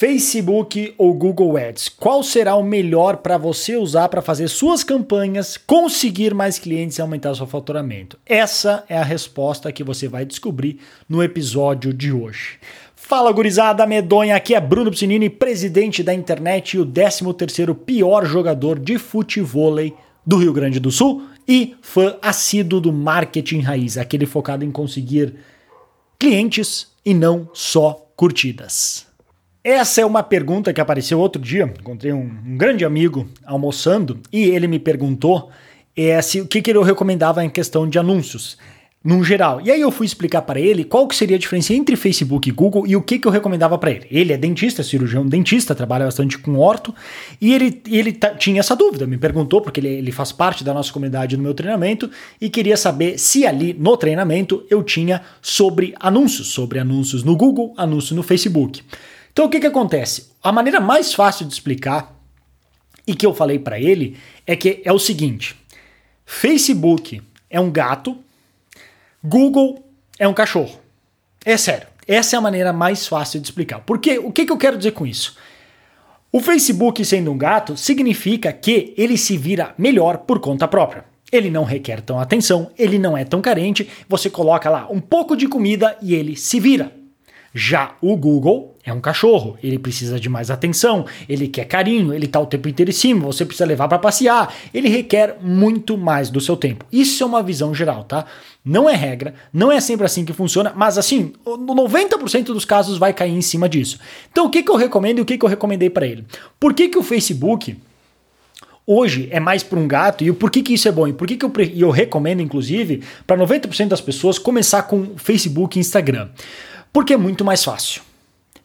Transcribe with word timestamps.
Facebook 0.00 0.94
ou 0.96 1.12
Google 1.12 1.58
Ads? 1.58 1.90
Qual 1.90 2.22
será 2.22 2.56
o 2.56 2.62
melhor 2.62 3.18
para 3.18 3.36
você 3.36 3.76
usar 3.76 4.08
para 4.08 4.22
fazer 4.22 4.48
suas 4.48 4.82
campanhas, 4.82 5.58
conseguir 5.58 6.32
mais 6.32 6.58
clientes 6.58 6.96
e 6.96 7.02
aumentar 7.02 7.34
seu 7.34 7.46
faturamento? 7.46 8.18
Essa 8.24 8.82
é 8.88 8.96
a 8.96 9.04
resposta 9.04 9.70
que 9.70 9.84
você 9.84 10.08
vai 10.08 10.24
descobrir 10.24 10.80
no 11.06 11.22
episódio 11.22 11.92
de 11.92 12.10
hoje. 12.10 12.58
Fala 12.96 13.30
gurizada 13.30 13.86
medonha, 13.86 14.36
aqui 14.36 14.54
é 14.54 14.60
Bruno 14.60 14.90
Piscinini, 14.90 15.28
presidente 15.28 16.02
da 16.02 16.14
internet 16.14 16.78
e 16.78 16.80
o 16.80 16.86
13º 16.86 17.74
pior 17.74 18.24
jogador 18.24 18.78
de 18.78 18.96
futevôlei 18.96 19.92
do 20.24 20.38
Rio 20.38 20.54
Grande 20.54 20.80
do 20.80 20.90
Sul 20.90 21.26
e 21.46 21.76
fã 21.82 22.16
assíduo 22.22 22.80
do 22.80 22.90
marketing 22.90 23.60
raiz, 23.60 23.98
aquele 23.98 24.24
focado 24.24 24.64
em 24.64 24.70
conseguir 24.70 25.34
clientes 26.18 26.86
e 27.04 27.12
não 27.12 27.50
só 27.52 28.10
curtidas. 28.16 29.09
Essa 29.62 30.00
é 30.00 30.06
uma 30.06 30.22
pergunta 30.22 30.72
que 30.72 30.80
apareceu 30.80 31.18
outro 31.18 31.40
dia. 31.40 31.72
Encontrei 31.78 32.12
um, 32.12 32.30
um 32.46 32.56
grande 32.56 32.84
amigo 32.84 33.28
almoçando 33.44 34.18
e 34.32 34.44
ele 34.44 34.66
me 34.66 34.78
perguntou 34.78 35.50
é, 35.94 36.20
se, 36.22 36.40
o 36.40 36.46
que, 36.46 36.62
que 36.62 36.70
ele 36.70 36.82
recomendava 36.82 37.44
em 37.44 37.50
questão 37.50 37.86
de 37.86 37.98
anúncios, 37.98 38.56
num 39.04 39.22
geral. 39.22 39.60
E 39.60 39.70
aí 39.70 39.78
eu 39.78 39.90
fui 39.90 40.06
explicar 40.06 40.40
para 40.42 40.58
ele 40.58 40.82
qual 40.82 41.06
que 41.06 41.14
seria 41.14 41.36
a 41.36 41.38
diferença 41.38 41.74
entre 41.74 41.94
Facebook 41.94 42.48
e 42.48 42.52
Google 42.52 42.86
e 42.86 42.96
o 42.96 43.02
que, 43.02 43.18
que 43.18 43.28
eu 43.28 43.32
recomendava 43.32 43.76
para 43.76 43.90
ele. 43.90 44.06
Ele 44.10 44.32
é 44.32 44.36
dentista, 44.38 44.82
cirurgião 44.82 45.26
dentista, 45.26 45.74
trabalha 45.74 46.06
bastante 46.06 46.38
com 46.38 46.56
orto 46.58 46.94
e 47.38 47.52
ele, 47.52 47.82
ele 47.86 48.18
tinha 48.38 48.60
essa 48.60 48.74
dúvida. 48.74 49.06
Me 49.06 49.18
perguntou, 49.18 49.60
porque 49.60 49.78
ele, 49.78 49.88
ele 49.88 50.12
faz 50.12 50.32
parte 50.32 50.64
da 50.64 50.72
nossa 50.72 50.90
comunidade 50.90 51.36
no 51.36 51.42
meu 51.42 51.52
treinamento 51.52 52.10
e 52.40 52.48
queria 52.48 52.78
saber 52.78 53.18
se 53.18 53.46
ali 53.46 53.74
no 53.78 53.94
treinamento 53.94 54.64
eu 54.70 54.82
tinha 54.82 55.20
sobre 55.42 55.94
anúncios, 56.00 56.48
sobre 56.48 56.78
anúncios 56.78 57.22
no 57.22 57.36
Google, 57.36 57.74
anúncios 57.76 58.12
no 58.12 58.22
Facebook. 58.22 58.82
Então 59.32 59.46
o 59.46 59.48
que, 59.48 59.60
que 59.60 59.66
acontece? 59.66 60.30
A 60.42 60.52
maneira 60.52 60.80
mais 60.80 61.14
fácil 61.14 61.46
de 61.46 61.52
explicar 61.52 62.14
e 63.06 63.14
que 63.14 63.26
eu 63.26 63.34
falei 63.34 63.58
para 63.58 63.78
ele 63.78 64.16
é 64.46 64.56
que 64.56 64.80
é 64.84 64.92
o 64.92 64.98
seguinte: 64.98 65.56
Facebook 66.24 67.22
é 67.48 67.60
um 67.60 67.70
gato, 67.70 68.16
Google 69.22 69.84
é 70.18 70.28
um 70.28 70.34
cachorro. 70.34 70.78
É 71.44 71.56
sério. 71.56 71.88
Essa 72.06 72.36
é 72.36 72.38
a 72.38 72.42
maneira 72.42 72.72
mais 72.72 73.06
fácil 73.06 73.40
de 73.40 73.46
explicar. 73.46 73.80
Porque 73.80 74.18
o 74.18 74.32
que, 74.32 74.44
que 74.44 74.52
eu 74.52 74.56
quero 74.56 74.76
dizer 74.76 74.92
com 74.92 75.06
isso? 75.06 75.36
O 76.32 76.40
Facebook 76.40 77.04
sendo 77.04 77.32
um 77.32 77.38
gato 77.38 77.76
significa 77.76 78.52
que 78.52 78.94
ele 78.96 79.16
se 79.16 79.36
vira 79.36 79.74
melhor 79.76 80.18
por 80.18 80.38
conta 80.38 80.68
própria. 80.68 81.04
Ele 81.32 81.50
não 81.50 81.64
requer 81.64 82.00
tão 82.00 82.18
atenção, 82.18 82.70
ele 82.76 82.98
não 82.98 83.16
é 83.16 83.24
tão 83.24 83.40
carente, 83.40 83.88
você 84.08 84.28
coloca 84.28 84.68
lá 84.68 84.88
um 84.90 85.00
pouco 85.00 85.36
de 85.36 85.46
comida 85.46 85.96
e 86.02 86.14
ele 86.14 86.36
se 86.36 86.58
vira. 86.58 86.99
Já 87.52 87.96
o 88.00 88.16
Google 88.16 88.76
é 88.84 88.92
um 88.92 89.00
cachorro, 89.00 89.58
ele 89.62 89.78
precisa 89.78 90.20
de 90.20 90.28
mais 90.28 90.50
atenção, 90.50 91.04
ele 91.28 91.48
quer 91.48 91.64
carinho, 91.64 92.14
ele 92.14 92.26
está 92.26 92.38
o 92.38 92.46
tempo 92.46 92.68
inteiro 92.68 92.90
em 92.90 92.94
cima, 92.94 93.26
você 93.26 93.44
precisa 93.44 93.66
levar 93.66 93.88
para 93.88 93.98
passear, 93.98 94.54
ele 94.72 94.88
requer 94.88 95.36
muito 95.42 95.98
mais 95.98 96.30
do 96.30 96.40
seu 96.40 96.56
tempo. 96.56 96.84
Isso 96.92 97.22
é 97.22 97.26
uma 97.26 97.42
visão 97.42 97.74
geral, 97.74 98.04
tá? 98.04 98.24
Não 98.64 98.88
é 98.88 98.94
regra, 98.94 99.34
não 99.52 99.72
é 99.72 99.80
sempre 99.80 100.06
assim 100.06 100.24
que 100.24 100.32
funciona, 100.32 100.72
mas 100.76 100.96
assim, 100.96 101.32
90% 101.44 102.44
dos 102.44 102.64
casos 102.64 102.98
vai 102.98 103.12
cair 103.12 103.32
em 103.32 103.42
cima 103.42 103.68
disso. 103.68 103.98
Então 104.30 104.46
o 104.46 104.50
que, 104.50 104.62
que 104.62 104.70
eu 104.70 104.76
recomendo 104.76 105.18
e 105.18 105.22
o 105.22 105.24
que, 105.24 105.36
que 105.36 105.44
eu 105.44 105.48
recomendei 105.48 105.90
para 105.90 106.06
ele? 106.06 106.24
Por 106.58 106.72
que, 106.72 106.88
que 106.88 106.98
o 106.98 107.02
Facebook 107.02 107.76
hoje 108.86 109.28
é 109.30 109.40
mais 109.40 109.62
para 109.62 109.78
um 109.78 109.88
gato 109.88 110.24
e 110.24 110.32
por 110.32 110.50
que, 110.50 110.62
que 110.62 110.74
isso 110.74 110.88
é 110.88 110.92
bom? 110.92 111.06
E 111.06 111.12
por 111.12 111.26
que, 111.26 111.36
que 111.36 111.44
eu, 111.44 111.52
eu 111.76 111.90
recomendo, 111.90 112.40
inclusive, 112.40 113.02
para 113.26 113.36
90% 113.36 113.88
das 113.88 114.00
pessoas 114.00 114.38
começar 114.38 114.82
com 114.82 115.16
Facebook 115.16 115.78
e 115.78 115.80
Instagram? 115.80 116.28
Porque 116.92 117.14
é 117.14 117.16
muito 117.16 117.44
mais 117.44 117.62
fácil. 117.64 118.02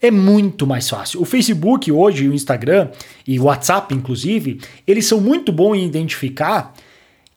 É 0.02 0.12
muito 0.12 0.68
mais 0.68 0.90
fácil. 0.90 1.22
O 1.22 1.26
Facebook 1.26 1.92
hoje, 1.92 2.28
o 2.28 2.34
Instagram 2.34 2.90
e 3.26 3.40
o 3.40 3.44
WhatsApp, 3.44 3.94
inclusive, 3.94 4.60
eles 4.86 5.06
são 5.06 5.22
muito 5.22 5.52
bons 5.52 5.76
em 5.76 5.86
identificar 5.86 6.74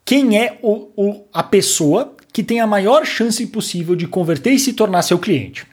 quem 0.05 0.39
é 0.39 0.59
o, 0.62 0.89
o, 0.97 1.25
a 1.32 1.43
pessoa 1.43 2.15
que 2.32 2.43
tem 2.43 2.60
a 2.60 2.66
maior 2.66 3.04
chance 3.04 3.47
possível 3.47 3.94
de 3.94 4.06
converter 4.06 4.53
e 4.53 4.59
se 4.59 4.72
tornar 4.72 5.03
seu 5.03 5.19
cliente. 5.19 5.66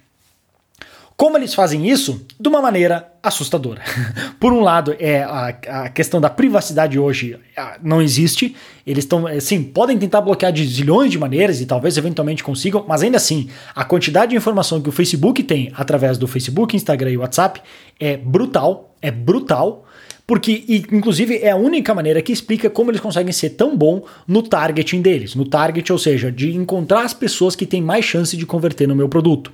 Como 1.17 1.37
eles 1.37 1.53
fazem 1.53 1.87
isso? 1.87 2.25
De 2.37 2.49
uma 2.49 2.61
maneira 2.61 3.09
assustadora. 3.23 3.81
Por 4.37 4.51
um 4.51 4.59
lado, 4.59 4.93
é 4.99 5.23
a, 5.23 5.47
a 5.85 5.89
questão 5.89 6.19
da 6.19 6.29
privacidade 6.29 6.99
hoje 6.99 7.39
não 7.81 8.01
existe. 8.01 8.53
Eles 8.85 9.05
estão, 9.05 9.25
assim, 9.25 9.63
podem 9.63 9.97
tentar 9.97 10.19
bloquear 10.19 10.51
de 10.51 10.67
zilhões 10.67 11.11
de 11.11 11.17
maneiras 11.17 11.61
e 11.61 11.65
talvez 11.65 11.97
eventualmente 11.97 12.43
consigam, 12.43 12.83
mas 12.85 13.01
ainda 13.01 13.15
assim, 13.15 13.49
a 13.73 13.85
quantidade 13.85 14.31
de 14.31 14.35
informação 14.35 14.81
que 14.81 14.89
o 14.89 14.91
Facebook 14.91 15.41
tem 15.43 15.71
através 15.73 16.17
do 16.17 16.27
Facebook, 16.27 16.75
Instagram 16.75 17.11
e 17.11 17.17
WhatsApp 17.17 17.61
é 17.97 18.17
brutal, 18.17 18.93
é 19.01 19.09
brutal. 19.09 19.84
Porque, 20.27 20.63
inclusive, 20.91 21.37
é 21.37 21.51
a 21.51 21.55
única 21.55 21.93
maneira 21.93 22.21
que 22.21 22.31
explica 22.31 22.67
como 22.69 22.89
eles 22.89 23.01
conseguem 23.01 23.31
ser 23.31 23.51
tão 23.51 23.77
bom 23.77 24.03
no 24.27 24.41
targeting 24.41 25.01
deles. 25.01 25.35
No 25.35 25.45
target, 25.45 25.91
ou 25.91 25.99
seja, 25.99 26.31
de 26.31 26.55
encontrar 26.55 27.03
as 27.03 27.13
pessoas 27.13 27.55
que 27.55 27.65
têm 27.65 27.81
mais 27.81 28.05
chance 28.05 28.35
de 28.35 28.45
converter 28.45 28.87
no 28.87 28.95
meu 28.95 29.07
produto. 29.07 29.53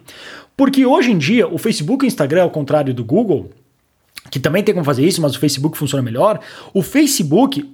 Porque 0.56 0.86
hoje 0.86 1.12
em 1.12 1.18
dia, 1.18 1.48
o 1.48 1.58
Facebook 1.58 2.06
e 2.06 2.08
o 2.08 2.08
Instagram, 2.08 2.44
ao 2.44 2.50
contrário 2.50 2.94
do 2.94 3.04
Google, 3.04 3.50
que 4.30 4.40
também 4.40 4.64
tem 4.64 4.74
como 4.74 4.86
fazer 4.86 5.06
isso, 5.06 5.22
mas 5.22 5.36
o 5.36 5.40
Facebook 5.40 5.78
funciona 5.78 6.02
melhor, 6.02 6.40
o 6.74 6.82
Facebook 6.82 7.70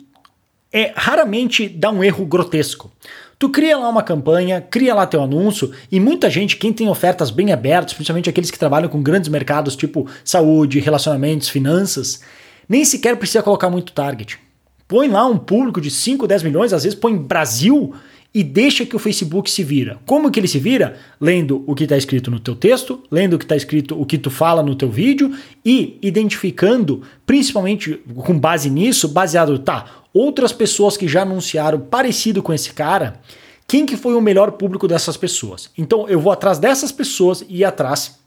é 0.71 0.91
raramente 0.95 1.69
dá 1.69 1.91
um 1.91 2.03
erro 2.03 2.25
grotesco. 2.25 2.91
Tu 3.39 3.49
cria 3.49 3.77
lá 3.77 3.87
uma 3.89 4.01
campanha, 4.01 4.59
cria 4.59 4.95
lá 4.95 5.05
teu 5.05 5.21
anúncio 5.21 5.71
e 5.91 5.99
muita 5.99 6.29
gente, 6.29 6.57
quem 6.57 6.73
tem 6.73 6.89
ofertas 6.89 7.29
bem 7.29 7.53
abertas, 7.53 7.93
principalmente 7.93 8.29
aqueles 8.29 8.49
que 8.49 8.57
trabalham 8.57 8.89
com 8.89 9.01
grandes 9.01 9.29
mercados 9.29 9.75
tipo 9.75 10.07
saúde, 10.25 10.79
relacionamentos, 10.79 11.47
finanças, 11.47 12.21
nem 12.67 12.83
sequer 12.85 13.15
precisa 13.17 13.43
colocar 13.43 13.69
muito 13.69 13.93
target. 13.93 14.39
Põe 14.87 15.07
lá 15.09 15.25
um 15.25 15.37
público 15.37 15.81
de 15.81 15.91
5, 15.91 16.25
10 16.25 16.43
milhões, 16.43 16.73
às 16.73 16.83
vezes 16.83 16.97
põe 16.97 17.17
Brasil 17.17 17.93
e 18.33 18.43
deixa 18.43 18.85
que 18.85 18.95
o 18.95 18.99
Facebook 18.99 19.49
se 19.49 19.63
vira. 19.63 19.99
Como 20.05 20.29
que 20.29 20.39
ele 20.39 20.47
se 20.47 20.59
vira? 20.59 20.97
Lendo 21.19 21.63
o 21.65 21.73
que 21.73 21.83
está 21.83 21.97
escrito 21.97 22.29
no 22.29 22.39
teu 22.39 22.55
texto, 22.55 23.01
lendo 23.09 23.33
o 23.33 23.39
que 23.39 23.45
está 23.45 23.55
escrito, 23.55 23.99
o 23.99 24.05
que 24.05 24.17
tu 24.17 24.29
fala 24.29 24.61
no 24.61 24.75
teu 24.75 24.89
vídeo 24.89 25.35
e 25.65 25.97
identificando, 26.01 27.01
principalmente 27.25 27.99
com 28.15 28.37
base 28.37 28.69
nisso, 28.69 29.07
baseado, 29.07 29.57
tá, 29.59 29.85
outras 30.13 30.51
pessoas 30.51 30.95
que 30.95 31.07
já 31.07 31.23
anunciaram 31.23 31.79
parecido 31.79 32.43
com 32.43 32.53
esse 32.53 32.73
cara, 32.73 33.19
quem 33.67 33.85
que 33.85 33.97
foi 33.97 34.13
o 34.13 34.21
melhor 34.21 34.51
público 34.51 34.87
dessas 34.87 35.17
pessoas? 35.17 35.69
Então 35.77 36.07
eu 36.07 36.19
vou 36.19 36.31
atrás 36.31 36.59
dessas 36.59 36.91
pessoas 36.91 37.43
e 37.49 37.57
ir 37.57 37.65
atrás 37.65 38.19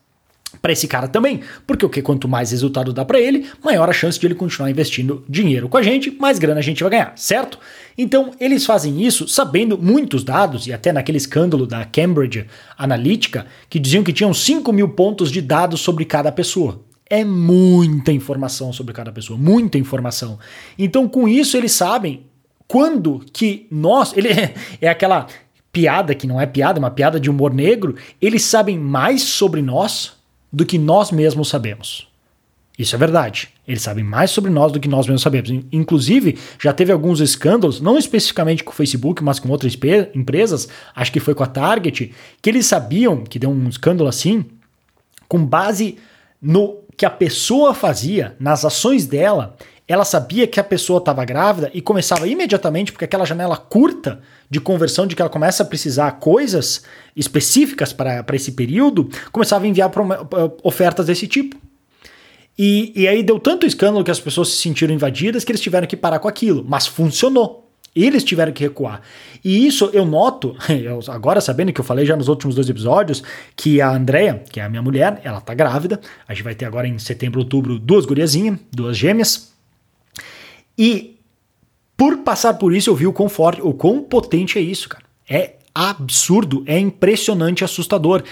para 0.61 0.73
esse 0.73 0.89
cara 0.89 1.07
também, 1.07 1.41
porque 1.67 1.87
o 1.87 1.89
que 1.89 2.03
quanto 2.03 2.29
mais 2.29 2.51
resultado 2.51 2.93
dá 2.93 3.05
para 3.05 3.21
ele, 3.21 3.47
maior 3.63 3.89
a 3.89 3.93
chance 3.93 4.19
de 4.19 4.27
ele 4.27 4.35
continuar 4.35 4.71
investindo 4.71 5.25
dinheiro 5.29 5.69
com 5.69 5.77
a 5.77 5.83
gente, 5.83 6.11
mais 6.11 6.39
grana 6.39 6.59
a 6.61 6.63
gente 6.63 6.83
vai 6.83 6.91
ganhar, 6.91 7.13
certo? 7.17 7.59
Então 7.97 8.33
eles 8.41 8.67
fazem 8.67 9.05
isso 9.05 9.29
sabendo 9.29 9.79
muitos 9.79 10.25
dados 10.25 10.67
e 10.67 10.73
até 10.73 10.93
naquele 10.93 11.19
escândalo 11.19 11.67
da 11.67 11.85
Cambridge 11.85 12.47
Analytica 12.77 13.47
que 13.69 13.79
diziam 13.79 14.03
que 14.03 14.13
tinham 14.13 14.35
5 14.35 14.73
mil 14.73 14.89
pontos 14.91 15.31
de 15.31 15.41
dados 15.41 15.81
sobre 15.81 16.05
cada 16.05 16.33
pessoa. 16.33 16.81
É 17.09 17.25
muita 17.25 18.13
informação 18.13 18.73
sobre 18.73 18.95
cada 18.95 19.13
pessoa, 19.13 19.39
muita 19.39 19.79
informação. 19.79 20.39
Então 20.79 21.09
com 21.09 21.29
isso 21.29 21.57
eles 21.57 21.73
sabem 21.73 22.27
quando 22.67 23.25
que 23.33 23.67
nós, 23.71 24.15
ele 24.17 24.29
é, 24.81 24.89
aquela 24.89 25.27
piada 25.73 26.15
que 26.15 26.27
não 26.27 26.41
é 26.41 26.47
piada, 26.47 26.79
é 26.79 26.81
uma 26.81 26.91
piada 26.91 27.21
de 27.21 27.31
humor 27.31 27.55
negro, 27.55 27.95
eles 28.21 28.43
sabem 28.43 28.79
mais 28.79 29.23
sobre 29.23 29.63
nós 29.63 30.20
do 30.53 30.65
que 30.65 30.79
nós 30.79 31.11
mesmos 31.11 31.49
sabemos. 31.49 32.09
Isso 32.79 32.95
é 32.95 32.99
verdade. 32.99 33.51
Eles 33.69 33.83
sabem 33.83 34.03
mais 34.03 34.31
sobre 34.31 34.51
nós 34.51 34.73
do 34.73 34.81
que 34.81 34.89
nós 34.89 35.07
mesmos 35.07 35.21
sabemos. 35.21 35.51
Inclusive, 35.71 36.39
já 36.59 36.73
teve 36.73 36.91
alguns 36.91 37.21
escândalos, 37.21 37.79
não 37.79 37.99
especificamente 37.99 38.65
com 38.65 38.71
o 38.71 38.75
Facebook, 38.75 39.23
mas 39.23 39.39
com 39.39 39.51
outras 39.51 39.77
empresas, 40.15 40.67
acho 40.95 41.13
que 41.13 41.21
foi 41.21 41.35
com 41.35 41.43
a 41.45 41.47
Target, 41.47 42.15
que 42.41 42.49
eles 42.49 42.65
sabiam 42.65 43.23
que 43.23 43.39
deu 43.39 43.51
um 43.51 43.69
escândalo 43.69 44.09
assim, 44.09 44.47
com 45.29 45.45
base 45.45 45.99
no 46.41 46.79
que 46.97 47.05
a 47.05 47.11
pessoa 47.11 47.75
fazia, 47.75 48.35
nas 48.41 48.65
ações 48.65 49.07
dela, 49.07 49.57
ela 49.91 50.05
sabia 50.05 50.47
que 50.47 50.61
a 50.61 50.63
pessoa 50.63 50.99
estava 50.99 51.25
grávida 51.25 51.69
e 51.75 51.81
começava 51.81 52.29
imediatamente, 52.29 52.93
porque 52.93 53.05
aquela 53.05 53.25
janela 53.25 53.57
curta 53.57 54.21
de 54.49 54.61
conversão, 54.61 55.05
de 55.05 55.17
que 55.17 55.21
ela 55.21 55.29
começa 55.29 55.65
a 55.65 55.67
precisar 55.67 56.13
coisas 56.13 56.85
específicas 57.17 57.93
para 57.93 58.25
esse 58.35 58.53
período, 58.53 59.11
começava 59.33 59.65
a 59.65 59.69
enviar 59.69 59.91
ofertas 60.63 61.07
desse 61.07 61.27
tipo. 61.27 61.57
E, 62.57 62.93
e 62.95 63.09
aí 63.09 63.21
deu 63.21 63.41
tanto 63.41 63.67
escândalo 63.67 64.05
que 64.05 64.13
as 64.13 64.21
pessoas 64.21 64.51
se 64.51 64.59
sentiram 64.59 64.95
invadidas 64.95 65.43
que 65.43 65.51
eles 65.51 65.61
tiveram 65.61 65.89
que 65.89 65.97
parar 65.97 66.21
com 66.21 66.29
aquilo. 66.29 66.65
Mas 66.65 66.87
funcionou. 66.87 67.69
Eles 67.93 68.23
tiveram 68.23 68.53
que 68.53 68.63
recuar. 68.63 69.01
E 69.45 69.67
isso 69.67 69.91
eu 69.93 70.07
noto, 70.07 70.55
eu, 70.71 71.01
agora 71.09 71.41
sabendo 71.41 71.73
que 71.73 71.81
eu 71.81 71.85
falei 71.85 72.07
já 72.07 72.15
nos 72.15 72.29
últimos 72.29 72.55
dois 72.55 72.69
episódios, 72.69 73.25
que 73.57 73.81
a 73.81 73.91
Andrea, 73.91 74.45
que 74.53 74.61
é 74.61 74.63
a 74.63 74.69
minha 74.69 74.83
mulher, 74.83 75.21
ela 75.25 75.41
tá 75.41 75.53
grávida. 75.53 76.01
A 76.29 76.33
gente 76.33 76.45
vai 76.45 76.55
ter 76.55 76.67
agora 76.67 76.87
em 76.87 76.97
setembro, 76.97 77.41
outubro, 77.41 77.77
duas 77.77 78.07
guriazinhas, 78.07 78.57
duas 78.71 78.97
gêmeas. 78.97 79.51
E 80.81 81.21
por 81.95 82.17
passar 82.21 82.55
por 82.55 82.75
isso, 82.75 82.89
eu 82.89 82.95
vi 82.95 83.07
o 83.07 83.13
quão 83.13 83.29
forte, 83.29 83.61
o 83.61 83.75
quão 83.75 84.03
potente 84.03 84.59
é 84.59 84.63
isso, 84.63 84.89
cara. 84.89 85.05
É 85.29 85.57
absurdo, 85.75 86.63
é 86.65 86.79
impressionante, 86.79 87.63
assustador. 87.63 88.23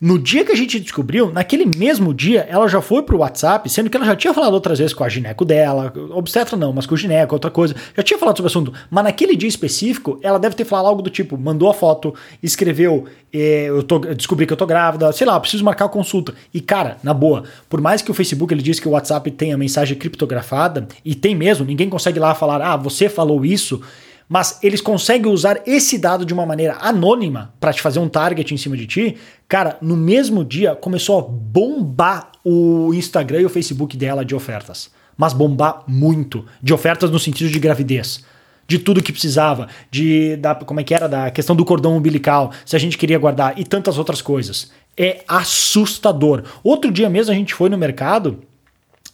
No 0.00 0.16
dia 0.16 0.44
que 0.44 0.52
a 0.52 0.54
gente 0.54 0.78
descobriu, 0.78 1.32
naquele 1.32 1.66
mesmo 1.76 2.14
dia, 2.14 2.46
ela 2.48 2.68
já 2.68 2.80
foi 2.80 3.02
pro 3.02 3.18
WhatsApp, 3.18 3.68
sendo 3.68 3.90
que 3.90 3.96
ela 3.96 4.06
já 4.06 4.14
tinha 4.14 4.32
falado 4.32 4.54
outras 4.54 4.78
vezes 4.78 4.94
com 4.94 5.02
a 5.02 5.08
gineco 5.08 5.44
dela, 5.44 5.92
obstetra 6.10 6.56
não, 6.56 6.72
mas 6.72 6.86
com 6.86 6.94
o 6.94 6.96
gineco, 6.96 7.34
outra 7.34 7.50
coisa, 7.50 7.74
já 7.96 8.02
tinha 8.04 8.16
falado 8.16 8.36
sobre 8.36 8.46
o 8.46 8.52
assunto, 8.52 8.72
mas 8.88 9.02
naquele 9.02 9.34
dia 9.34 9.48
específico, 9.48 10.20
ela 10.22 10.38
deve 10.38 10.54
ter 10.54 10.64
falado 10.64 10.86
algo 10.86 11.02
do 11.02 11.10
tipo, 11.10 11.36
mandou 11.36 11.68
a 11.68 11.74
foto, 11.74 12.14
escreveu, 12.40 13.06
eh, 13.32 13.64
eu, 13.70 13.82
tô, 13.82 13.98
descobri 13.98 14.46
que 14.46 14.52
eu 14.52 14.56
tô 14.56 14.66
grávida, 14.66 15.10
sei 15.10 15.26
lá, 15.26 15.38
preciso 15.40 15.64
marcar 15.64 15.86
a 15.86 15.88
consulta. 15.88 16.32
E 16.54 16.60
cara, 16.60 16.98
na 17.02 17.12
boa, 17.12 17.42
por 17.68 17.80
mais 17.80 18.00
que 18.00 18.12
o 18.12 18.14
Facebook 18.14 18.54
ele 18.54 18.62
diz 18.62 18.78
que 18.78 18.86
o 18.86 18.92
WhatsApp 18.92 19.28
tem 19.32 19.52
a 19.52 19.58
mensagem 19.58 19.98
criptografada, 19.98 20.86
e 21.04 21.12
tem 21.12 21.34
mesmo, 21.34 21.66
ninguém 21.66 21.90
consegue 21.90 22.20
lá 22.20 22.36
falar, 22.36 22.62
ah, 22.62 22.76
você 22.76 23.08
falou 23.08 23.44
isso, 23.44 23.82
mas 24.28 24.58
eles 24.62 24.80
conseguem 24.80 25.32
usar 25.32 25.62
esse 25.66 25.96
dado 25.98 26.24
de 26.24 26.34
uma 26.34 26.44
maneira 26.44 26.76
anônima 26.80 27.54
para 27.58 27.72
te 27.72 27.80
fazer 27.80 27.98
um 27.98 28.08
target 28.08 28.52
em 28.52 28.58
cima 28.58 28.76
de 28.76 28.86
ti, 28.86 29.16
cara, 29.48 29.78
no 29.80 29.96
mesmo 29.96 30.44
dia 30.44 30.76
começou 30.76 31.18
a 31.18 31.22
bombar 31.22 32.32
o 32.44 32.92
Instagram 32.92 33.40
e 33.40 33.46
o 33.46 33.50
Facebook 33.50 33.96
dela 33.96 34.24
de 34.24 34.34
ofertas. 34.34 34.90
Mas 35.16 35.32
bombar 35.32 35.82
muito. 35.86 36.44
De 36.62 36.72
ofertas 36.72 37.10
no 37.10 37.18
sentido 37.18 37.50
de 37.50 37.58
gravidez 37.58 38.22
de 38.68 38.78
tudo 38.78 39.02
que 39.02 39.10
precisava, 39.10 39.66
de 39.90 40.36
da, 40.36 40.54
como 40.54 40.78
é 40.78 40.84
que 40.84 40.92
era 40.92 41.08
da 41.08 41.30
questão 41.30 41.56
do 41.56 41.64
cordão 41.64 41.96
umbilical, 41.96 42.52
se 42.66 42.76
a 42.76 42.78
gente 42.78 42.98
queria 42.98 43.18
guardar 43.18 43.58
e 43.58 43.64
tantas 43.64 43.96
outras 43.96 44.20
coisas. 44.20 44.70
É 44.94 45.24
assustador. 45.26 46.42
Outro 46.62 46.92
dia 46.92 47.08
mesmo 47.08 47.32
a 47.32 47.34
gente 47.34 47.54
foi 47.54 47.70
no 47.70 47.78
mercado 47.78 48.40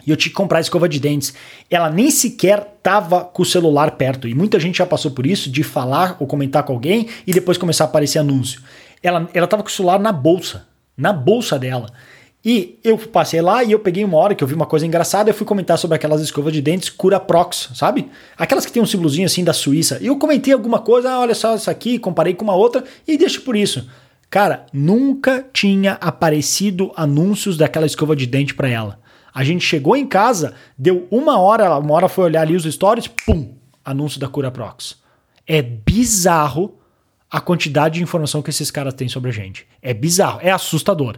e 0.06 0.10
eu 0.10 0.16
tinha 0.16 0.30
que 0.30 0.36
comprar 0.36 0.60
escova 0.60 0.88
de 0.88 1.00
dentes. 1.00 1.34
Ela 1.70 1.90
nem 1.90 2.10
sequer 2.10 2.78
tava 2.82 3.24
com 3.24 3.42
o 3.42 3.46
celular 3.46 3.92
perto. 3.92 4.28
E 4.28 4.34
muita 4.34 4.60
gente 4.60 4.78
já 4.78 4.86
passou 4.86 5.10
por 5.10 5.26
isso, 5.26 5.50
de 5.50 5.62
falar 5.62 6.16
ou 6.20 6.26
comentar 6.26 6.62
com 6.62 6.72
alguém 6.72 7.08
e 7.26 7.32
depois 7.32 7.58
começar 7.58 7.84
a 7.84 7.86
aparecer 7.86 8.18
anúncio. 8.18 8.62
Ela, 9.02 9.28
ela 9.34 9.46
tava 9.46 9.62
com 9.62 9.68
o 9.68 9.72
celular 9.72 9.98
na 9.98 10.12
bolsa, 10.12 10.66
na 10.96 11.12
bolsa 11.12 11.58
dela. 11.58 11.86
E 12.44 12.78
eu 12.84 12.98
passei 12.98 13.40
lá 13.40 13.64
e 13.64 13.72
eu 13.72 13.78
peguei 13.78 14.04
uma 14.04 14.18
hora 14.18 14.34
que 14.34 14.44
eu 14.44 14.48
vi 14.48 14.52
uma 14.52 14.66
coisa 14.66 14.86
engraçada, 14.86 15.30
eu 15.30 15.34
fui 15.34 15.46
comentar 15.46 15.78
sobre 15.78 15.96
aquelas 15.96 16.20
escovas 16.20 16.52
de 16.52 16.60
dentes 16.60 16.90
Cura 16.90 17.18
Prox, 17.18 17.70
sabe? 17.74 18.10
Aquelas 18.36 18.66
que 18.66 18.72
tem 18.72 18.82
um 18.82 18.86
símbolozinho 18.86 19.24
assim 19.24 19.42
da 19.42 19.54
Suíça. 19.54 19.98
E 20.02 20.08
eu 20.08 20.18
comentei 20.18 20.52
alguma 20.52 20.78
coisa, 20.78 21.10
ah, 21.10 21.20
olha 21.20 21.34
só 21.34 21.54
isso 21.54 21.70
aqui, 21.70 21.98
comparei 21.98 22.34
com 22.34 22.44
uma 22.44 22.54
outra 22.54 22.84
e 23.08 23.16
deixo 23.16 23.40
por 23.40 23.56
isso. 23.56 23.88
Cara, 24.28 24.66
nunca 24.74 25.46
tinha 25.54 25.92
aparecido 25.92 26.92
anúncios 26.96 27.56
daquela 27.56 27.86
escova 27.86 28.14
de 28.14 28.26
dente 28.26 28.52
para 28.52 28.68
ela. 28.68 28.98
A 29.34 29.42
gente 29.42 29.66
chegou 29.66 29.96
em 29.96 30.06
casa, 30.06 30.54
deu 30.78 31.08
uma 31.10 31.40
hora, 31.40 31.76
uma 31.76 31.92
hora 31.92 32.08
foi 32.08 32.24
olhar 32.24 32.42
ali 32.42 32.54
os 32.54 32.62
stories, 32.62 33.08
pum, 33.08 33.52
anúncio 33.84 34.20
da 34.20 34.28
Cura 34.28 34.48
Prox. 34.48 34.96
É 35.44 35.60
bizarro 35.60 36.78
a 37.28 37.40
quantidade 37.40 37.96
de 37.96 38.02
informação 38.02 38.40
que 38.40 38.50
esses 38.50 38.70
caras 38.70 38.94
têm 38.94 39.08
sobre 39.08 39.30
a 39.30 39.32
gente. 39.32 39.66
É 39.82 39.92
bizarro, 39.92 40.38
é 40.40 40.52
assustador. 40.52 41.16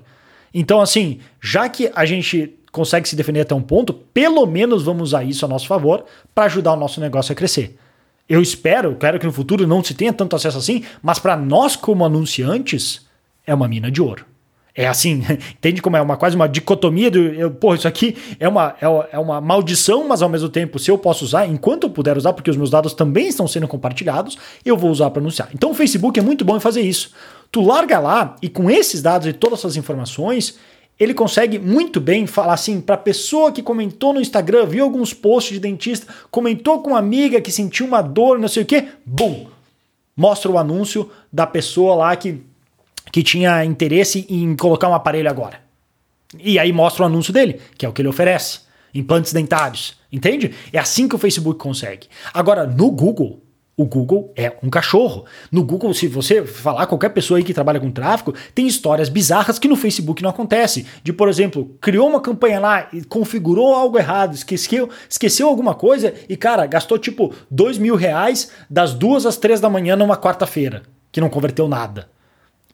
Então, 0.55 0.81
assim, 0.81 1.21
já 1.43 1.69
que 1.69 1.93
a 1.95 2.07
gente 2.07 2.55
consegue 2.73 3.07
se 3.07 3.15
defender 3.15 3.41
até 3.41 3.55
um 3.55 3.61
ponto, 3.61 3.93
pelo 3.93 4.47
menos 4.47 4.83
vamos 4.83 5.11
usar 5.11 5.23
isso 5.23 5.45
a 5.45 5.49
nosso 5.49 5.67
favor 5.67 6.07
para 6.35 6.45
ajudar 6.45 6.73
o 6.73 6.77
nosso 6.77 7.01
negócio 7.03 7.33
a 7.33 7.37
crescer. 7.37 7.79
Eu 8.27 8.41
espero, 8.41 8.97
quero 8.97 9.19
que 9.19 9.27
no 9.27 9.33
futuro 9.33 9.67
não 9.67 9.85
se 9.85 9.93
tenha 9.93 10.12
tanto 10.12 10.35
acesso 10.35 10.57
assim, 10.57 10.85
mas 11.03 11.19
para 11.19 11.37
nós 11.37 11.77
como 11.77 12.05
anunciantes 12.05 13.07
é 13.47 13.55
uma 13.55 13.69
mina 13.69 13.91
de 13.91 14.01
ouro. 14.01 14.25
É 14.76 14.87
assim, 14.87 15.23
entende 15.56 15.81
como 15.81 15.96
é 15.96 16.02
uma 16.02 16.17
quase 16.17 16.37
uma 16.37 16.46
dicotomia 16.46 17.11
do. 17.11 17.19
Eu, 17.19 17.50
porra, 17.50 17.76
isso 17.76 17.88
aqui 17.88 18.14
é 18.38 18.46
uma, 18.46 18.76
é, 18.81 19.17
é 19.17 19.19
uma 19.19 19.40
maldição, 19.40 20.06
mas 20.06 20.20
ao 20.20 20.28
mesmo 20.28 20.50
tempo, 20.50 20.78
se 20.78 20.90
eu 20.90 20.99
posso 20.99 21.25
usar, 21.25 21.46
enquanto 21.46 21.84
eu 21.84 21.90
puder 21.90 22.17
usar, 22.17 22.34
porque 22.34 22.50
os 22.50 22.56
meus 22.56 22.69
dados 22.69 22.93
também 22.93 23.28
estão 23.28 23.49
sendo 23.49 23.67
compartilhados, 23.67 24.37
eu 24.64 24.76
vou 24.76 24.90
usar 24.90 25.08
para 25.11 25.20
anunciar. 25.20 25.49
Então 25.55 25.70
o 25.70 25.75
Facebook 25.75 26.20
é 26.20 26.23
muito 26.23 26.44
bom 26.44 26.56
em 26.56 26.61
fazer 26.61 26.82
isso. 26.82 27.12
Tu 27.50 27.62
larga 27.62 27.99
lá 27.99 28.37
e 28.43 28.49
com 28.50 28.70
esses 28.70 29.00
dados 29.00 29.26
e 29.26 29.32
todas 29.32 29.61
essas 29.61 29.76
informações, 29.76 30.58
ele 31.00 31.14
consegue 31.14 31.58
muito 31.58 31.99
bem 31.99 32.26
falar 32.26 32.52
assim 32.52 32.81
para 32.81 32.96
a 32.96 32.99
pessoa 32.99 33.52
que 33.52 33.62
comentou 33.62 34.12
no 34.12 34.20
Instagram, 34.20 34.67
viu 34.67 34.84
alguns 34.84 35.14
posts 35.14 35.55
de 35.55 35.61
dentista, 35.61 36.06
comentou 36.31 36.82
com 36.82 36.90
uma 36.90 36.99
amiga 36.99 37.40
que 37.40 37.50
sentiu 37.50 37.87
uma 37.87 38.02
dor, 38.02 38.38
não 38.38 38.49
sei 38.49 38.62
o 38.62 38.67
quê, 38.67 38.88
bum, 39.06 39.46
mostra 40.14 40.50
o 40.50 40.58
anúncio 40.58 41.11
da 41.32 41.46
pessoa 41.46 41.94
lá 41.94 42.17
que 42.17 42.43
que 43.12 43.23
tinha 43.23 43.64
interesse 43.64 44.26
em 44.29 44.55
colocar 44.56 44.88
um 44.88 44.94
aparelho 44.94 45.31
agora. 45.31 45.61
E 46.38 46.58
aí 46.58 46.73
mostra 46.73 47.05
o 47.05 47.06
anúncio 47.06 47.32
dele, 47.32 47.61
que 47.76 47.87
é 47.87 47.88
o 47.88 47.93
que 47.93 48.03
ele 48.03 48.08
oferece. 48.08 48.61
Implantes 48.94 49.32
dentários. 49.32 49.97
Entende? 50.11 50.55
É 50.73 50.79
assim 50.79 51.08
que 51.08 51.14
o 51.14 51.19
Facebook 51.19 51.58
consegue. 51.58 52.08
Agora, 52.32 52.67
no 52.67 52.91
Google, 52.91 53.43
o 53.76 53.85
Google 53.85 54.32
é 54.35 54.56
um 54.62 54.70
cachorro. 54.70 55.26
No 55.53 55.62
Google, 55.62 55.93
se 55.93 56.08
você 56.08 56.47
falar 56.47 56.87
qualquer 56.87 57.11
pessoa 57.11 57.37
aí 57.37 57.44
que 57.44 57.53
trabalha 57.53 57.79
com 57.79 57.91
tráfego, 57.91 58.35
tem 58.55 58.67
histórias 58.67 59.11
bizarras 59.11 59.59
que 59.59 59.69
no 59.69 59.76
Facebook 59.76 60.23
não 60.23 60.31
acontece. 60.31 60.87
De, 61.02 61.12
por 61.12 61.29
exemplo, 61.29 61.76
criou 61.81 62.09
uma 62.09 62.20
campanha 62.20 62.59
lá 62.59 62.88
e 62.91 63.05
configurou 63.05 63.75
algo 63.75 63.99
errado, 63.99 64.35
esqueceu, 64.35 64.88
esqueceu 65.09 65.47
alguma 65.47 65.75
coisa 65.75 66.14
e, 66.26 66.37
cara, 66.37 66.64
gastou 66.64 66.99
tipo 66.99 67.35
dois 67.50 67.76
mil 67.76 67.97
reais 67.97 68.50
das 68.70 68.94
duas 68.94 69.26
às 69.26 69.37
três 69.37 69.61
da 69.61 69.69
manhã 69.69 69.94
numa 69.94 70.17
quarta-feira, 70.17 70.82
que 71.12 71.20
não 71.20 71.29
converteu 71.29 71.69
nada. 71.69 72.09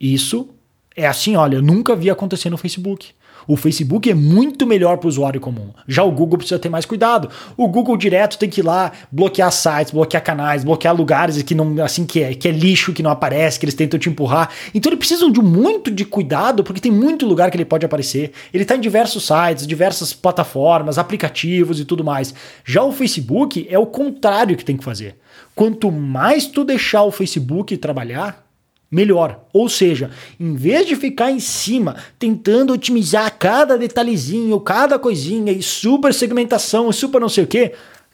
Isso 0.02 0.49
é 0.96 1.06
assim, 1.06 1.37
olha, 1.37 1.54
eu 1.54 1.62
nunca 1.62 1.94
vi 1.94 2.10
acontecer 2.10 2.50
no 2.50 2.58
Facebook. 2.58 3.10
O 3.46 3.56
Facebook 3.56 4.10
é 4.10 4.14
muito 4.14 4.66
melhor 4.66 4.99
para 4.99 5.06
o 5.06 5.08
usuário 5.08 5.40
comum. 5.40 5.70
Já 5.87 6.02
o 6.02 6.12
Google 6.12 6.38
precisa 6.38 6.58
ter 6.58 6.69
mais 6.69 6.84
cuidado. 6.84 7.28
O 7.56 7.69
Google 7.69 7.96
direto 7.96 8.38
tem 8.38 8.49
que 8.49 8.60
ir 8.60 8.64
lá 8.64 8.93
bloquear 9.10 9.50
sites, 9.50 9.93
bloquear 9.93 10.22
canais, 10.22 10.64
bloquear 10.64 10.94
lugares 10.94 11.40
que 11.43 11.54
não 11.54 11.82
assim 11.82 12.04
que 12.04 12.22
é, 12.22 12.34
que 12.34 12.49
é 12.49 12.52
lixo, 12.52 12.93
que 12.93 13.02
não 13.02 13.10
aparece, 13.10 13.58
que 13.58 13.64
eles 13.64 13.75
tentam 13.75 13.99
te 13.99 14.08
empurrar. 14.08 14.50
Então 14.75 14.90
eles 14.90 14.99
precisam 14.99 15.31
de 15.31 15.40
muito 15.40 15.90
de 15.90 16.04
cuidado, 16.04 16.62
porque 16.62 16.81
tem 16.81 16.93
muito 16.93 17.26
lugar 17.26 17.50
que 17.50 17.56
ele 17.56 17.64
pode 17.64 17.87
aparecer. 17.87 18.32
Ele 18.52 18.62
está 18.62 18.76
em 18.76 18.81
diversos 18.81 19.26
sites, 19.26 19.66
diversas 19.66 20.12
plataformas, 20.12 20.99
aplicativos 20.99 21.81
e 21.81 21.84
tudo 21.84 22.04
mais. 22.04 22.34
Já 22.64 22.82
o 22.82 22.93
Facebook 22.93 23.66
é 23.69 23.78
o 23.78 23.87
contrário 23.87 24.56
que 24.56 24.64
tem 24.64 24.76
que 24.76 24.84
fazer. 24.84 25.16
Quanto 25.54 25.90
mais 25.90 26.46
tu 26.46 26.64
deixar 26.64 27.02
o 27.02 27.10
Facebook 27.10 27.76
trabalhar, 27.76 28.51
melhor. 28.93 29.47
Ou 29.55 29.71
seja, 29.71 30.11
em 30.39 30.55
vez 30.55 30.87
de 30.87 30.94
ficar 30.94 31.31
em 31.31 31.41
cima 31.41 31.97
tentando 32.19 32.75
otimizar 32.75 33.35
cada 33.39 33.79
detalhezinho, 33.79 34.61
cada 34.61 34.99
coisinha 34.99 35.50
e 35.50 35.62
super 35.62 36.12
segmentação 36.12 36.91
e 36.91 36.93
super 36.93 37.19
não 37.19 37.31
sei 37.31 37.44
o 37.44 37.47
que, 37.47 37.73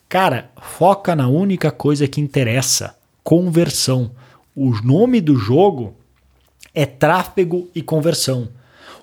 cara, 0.08 0.52
foca 0.62 1.16
na 1.16 1.28
única 1.28 1.72
coisa 1.72 2.06
que 2.06 2.20
interessa: 2.20 2.94
conversão. 3.24 4.12
O 4.54 4.70
nome 4.82 5.20
do 5.20 5.36
jogo 5.36 5.94
é 6.72 6.86
tráfego 6.86 7.68
e 7.74 7.82
conversão. 7.82 8.48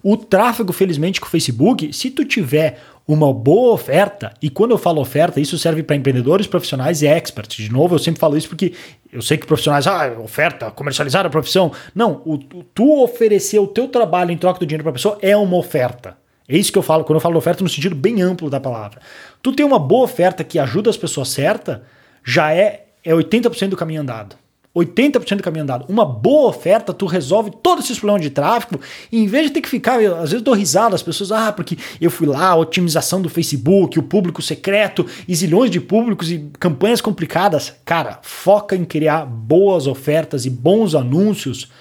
O 0.04 0.16
tráfego, 0.16 0.72
felizmente, 0.72 1.20
com 1.20 1.28
o 1.28 1.30
Facebook, 1.30 1.92
se 1.92 2.12
tu 2.12 2.24
tiver 2.24 2.80
uma 3.08 3.32
boa 3.32 3.74
oferta, 3.74 4.34
e 4.42 4.50
quando 4.50 4.72
eu 4.72 4.78
falo 4.78 5.00
oferta, 5.00 5.40
isso 5.40 5.58
serve 5.60 5.84
para 5.84 5.96
empreendedores, 5.96 6.48
profissionais 6.48 7.04
e 7.04 7.08
experts. 7.08 7.58
De 7.58 7.72
novo, 7.72 7.96
eu 7.96 8.00
sempre 8.00 8.20
falo 8.20 8.36
isso 8.36 8.50
porque 8.50 8.74
eu 9.12 9.22
sei 9.22 9.38
que 9.38 9.46
profissionais, 9.46 9.86
ah, 9.86 10.16
oferta, 10.24 10.72
comercializar 10.72 11.26
a 11.26 11.30
profissão. 11.30 11.72
Não, 11.94 12.22
o, 12.26 12.38
tu 12.38 13.04
oferecer 13.04 13.60
o 13.60 13.68
teu 13.68 13.88
trabalho 13.88 14.32
em 14.32 14.38
troca 14.38 14.60
do 14.60 14.66
dinheiro 14.66 14.84
para 14.84 14.90
a 14.90 14.94
pessoa 14.94 15.18
é 15.22 15.38
uma 15.38 15.56
oferta. 15.56 16.18
É 16.48 16.58
isso 16.58 16.72
que 16.72 16.78
eu 16.78 16.84
falo, 16.84 17.04
quando 17.04 17.18
eu 17.18 17.22
falo 17.22 17.38
oferta 17.38 17.64
no 17.64 17.70
sentido 17.70 17.96
bem 17.96 18.22
amplo 18.22 18.50
da 18.50 18.60
palavra. 18.60 19.00
Tu 19.42 19.54
tem 19.54 19.66
uma 19.66 19.80
boa 19.80 20.04
oferta 20.04 20.44
que 20.44 20.58
ajuda 20.58 20.90
as 20.90 20.98
pessoas 20.98 21.30
certa, 21.30 21.84
já 22.24 22.54
é, 22.54 22.86
é 23.04 23.14
80% 23.14 23.70
do 23.70 23.78
caminho 23.78 24.02
andado. 24.02 24.36
80% 24.76 25.38
do 25.38 25.44
caminho 25.44 25.64
andado. 25.64 25.86
Uma 25.88 26.06
boa 26.06 26.50
oferta, 26.50 26.94
tu 26.94 27.06
resolve 27.06 27.52
todos 27.64 27.86
esses 27.86 27.98
problemas 27.98 28.22
de 28.22 28.30
tráfego, 28.30 28.82
e 29.12 29.20
em 29.20 29.28
vez 29.28 29.48
de 29.48 29.54
ter 29.54 29.62
que 29.62 29.70
ficar, 29.70 30.02
eu, 30.02 30.16
às 30.18 30.32
vezes 30.32 30.44
dou 30.44 30.54
risada, 30.54 30.96
as 30.96 31.02
pessoas, 31.02 31.32
ah, 31.32 31.52
porque 31.52 31.78
eu 32.02 32.12
fui 32.12 32.28
lá, 32.28 32.56
otimização 32.56 33.22
do 33.22 33.30
Facebook, 33.30 33.98
o 33.98 34.04
público 34.04 34.42
secreto, 34.42 35.06
e 35.28 35.34
zilhões 35.34 35.72
de 35.72 35.80
públicos 35.80 36.30
e 36.30 36.50
campanhas 36.60 37.00
complicadas. 37.00 37.74
Cara, 37.86 38.20
foca 38.22 38.76
em 38.76 38.84
criar 38.84 39.26
boas 39.26 39.88
ofertas 39.88 40.46
e 40.46 40.50
bons 40.50 40.94
anúncios, 40.94 41.72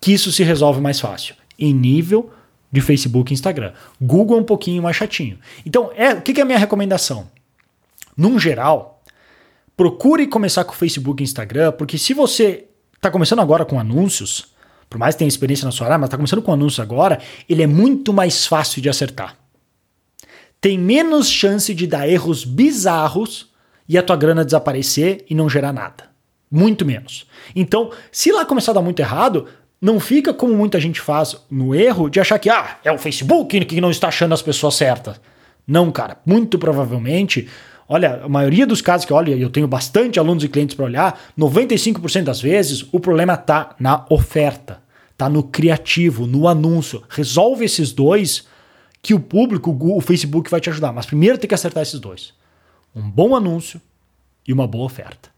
que 0.00 0.12
isso 0.12 0.30
se 0.30 0.44
resolve 0.44 0.80
mais 0.80 1.00
fácil. 1.00 1.34
Em 1.58 1.72
nível 1.72 2.30
de 2.70 2.80
Facebook 2.80 3.32
e 3.32 3.34
Instagram. 3.34 3.72
Google 4.00 4.38
é 4.38 4.40
um 4.40 4.44
pouquinho 4.44 4.82
mais 4.82 4.96
chatinho. 4.96 5.38
Então, 5.64 5.90
é, 5.94 6.12
o 6.12 6.20
que 6.20 6.38
é 6.40 6.42
a 6.42 6.44
minha 6.44 6.58
recomendação? 6.58 7.28
Num 8.16 8.38
geral, 8.38 8.93
procure 9.76 10.26
começar 10.26 10.64
com 10.64 10.72
o 10.72 10.76
Facebook 10.76 11.22
e 11.22 11.24
Instagram, 11.24 11.72
porque 11.72 11.98
se 11.98 12.14
você 12.14 12.66
está 12.94 13.10
começando 13.10 13.40
agora 13.40 13.64
com 13.64 13.78
anúncios, 13.78 14.54
por 14.88 14.98
mais 14.98 15.14
que 15.14 15.20
tenha 15.20 15.28
experiência 15.28 15.64
na 15.64 15.72
sua 15.72 15.86
área, 15.86 15.98
mas 15.98 16.08
está 16.08 16.16
começando 16.16 16.42
com 16.42 16.52
anúncios 16.52 16.80
agora, 16.80 17.20
ele 17.48 17.62
é 17.62 17.66
muito 17.66 18.12
mais 18.12 18.46
fácil 18.46 18.80
de 18.80 18.88
acertar. 18.88 19.36
Tem 20.60 20.78
menos 20.78 21.28
chance 21.28 21.74
de 21.74 21.86
dar 21.86 22.08
erros 22.08 22.44
bizarros 22.44 23.52
e 23.88 23.98
a 23.98 24.02
tua 24.02 24.16
grana 24.16 24.44
desaparecer 24.44 25.24
e 25.28 25.34
não 25.34 25.48
gerar 25.48 25.72
nada. 25.72 26.08
Muito 26.50 26.86
menos. 26.86 27.26
Então, 27.54 27.90
se 28.10 28.32
lá 28.32 28.44
começar 28.44 28.70
a 28.70 28.74
dar 28.76 28.80
muito 28.80 29.00
errado, 29.00 29.46
não 29.80 30.00
fica 30.00 30.32
como 30.32 30.54
muita 30.54 30.80
gente 30.80 31.00
faz 31.00 31.36
no 31.50 31.74
erro 31.74 32.08
de 32.08 32.20
achar 32.20 32.38
que 32.38 32.48
ah, 32.48 32.78
é 32.82 32.90
o 32.90 32.96
Facebook 32.96 33.62
que 33.64 33.80
não 33.80 33.90
está 33.90 34.08
achando 34.08 34.32
as 34.32 34.40
pessoas 34.40 34.76
certas. 34.76 35.20
Não, 35.66 35.90
cara. 35.90 36.18
Muito 36.24 36.58
provavelmente 36.58 37.48
Olha, 37.88 38.22
a 38.24 38.28
maioria 38.28 38.66
dos 38.66 38.80
casos 38.80 39.04
que 39.04 39.12
olha, 39.12 39.36
eu 39.36 39.50
tenho 39.50 39.68
bastante 39.68 40.18
alunos 40.18 40.42
e 40.42 40.48
clientes 40.48 40.74
para 40.74 40.86
olhar, 40.86 41.20
95% 41.38 42.24
das 42.24 42.40
vezes 42.40 42.86
o 42.92 42.98
problema 42.98 43.34
está 43.34 43.74
na 43.78 44.04
oferta. 44.08 44.82
tá 45.16 45.28
no 45.28 45.44
criativo, 45.44 46.26
no 46.26 46.48
anúncio. 46.48 47.04
Resolve 47.08 47.64
esses 47.64 47.92
dois 47.92 48.46
que 49.00 49.14
o 49.14 49.20
público, 49.20 49.76
o 49.80 50.00
Facebook 50.00 50.50
vai 50.50 50.60
te 50.60 50.70
ajudar. 50.70 50.92
Mas 50.92 51.06
primeiro 51.06 51.38
tem 51.38 51.46
que 51.46 51.54
acertar 51.54 51.82
esses 51.82 52.00
dois. 52.00 52.32
Um 52.96 53.08
bom 53.08 53.36
anúncio 53.36 53.80
e 54.46 54.52
uma 54.52 54.66
boa 54.66 54.86
oferta. 54.86 55.28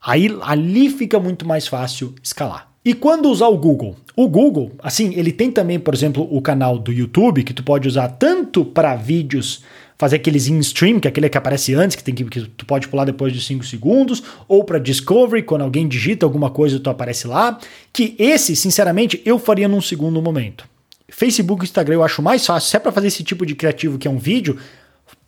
Aí 0.00 0.28
ali 0.42 0.88
fica 0.90 1.18
muito 1.18 1.46
mais 1.46 1.66
fácil 1.66 2.14
escalar. 2.22 2.68
E 2.84 2.94
quando 2.94 3.28
usar 3.28 3.48
o 3.48 3.58
Google? 3.58 3.96
O 4.16 4.28
Google, 4.28 4.72
assim, 4.78 5.12
ele 5.14 5.32
tem 5.32 5.50
também, 5.50 5.78
por 5.78 5.94
exemplo, 5.94 6.26
o 6.30 6.40
canal 6.40 6.78
do 6.78 6.92
YouTube 6.92 7.42
que 7.42 7.52
tu 7.52 7.62
pode 7.62 7.88
usar 7.88 8.08
tanto 8.08 8.64
para 8.64 8.94
vídeos 8.94 9.62
fazer 9.98 10.16
aqueles 10.16 10.46
in 10.46 10.60
stream, 10.60 11.00
que 11.00 11.08
é 11.08 11.10
aquele 11.10 11.28
que 11.28 11.36
aparece 11.36 11.74
antes, 11.74 11.96
que 11.96 12.04
tem 12.04 12.14
que, 12.14 12.24
que 12.24 12.42
tu 12.42 12.64
pode 12.64 12.86
pular 12.86 13.04
depois 13.04 13.32
de 13.32 13.42
5 13.42 13.64
segundos, 13.66 14.22
ou 14.46 14.62
para 14.62 14.78
discovery, 14.78 15.42
quando 15.42 15.62
alguém 15.62 15.88
digita 15.88 16.24
alguma 16.24 16.48
coisa, 16.48 16.78
tu 16.78 16.88
aparece 16.88 17.26
lá, 17.26 17.58
que 17.92 18.14
esse, 18.18 18.54
sinceramente, 18.54 19.20
eu 19.24 19.38
faria 19.38 19.66
num 19.66 19.80
segundo 19.80 20.22
momento. 20.22 20.64
Facebook 21.08 21.64
e 21.64 21.66
Instagram 21.66 21.96
eu 21.96 22.04
acho 22.04 22.22
mais 22.22 22.46
fácil, 22.46 22.70
se 22.70 22.76
é 22.76 22.80
para 22.80 22.92
fazer 22.92 23.08
esse 23.08 23.24
tipo 23.24 23.44
de 23.44 23.56
criativo 23.56 23.98
que 23.98 24.06
é 24.06 24.10
um 24.10 24.18
vídeo, 24.18 24.56